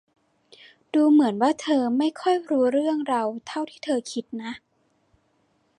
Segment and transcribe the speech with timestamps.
[0.93, 4.51] ดูเหมือนว่าเธอไม่ค่อยรู้เรื่องเราเท่าที่เธอคิดนะ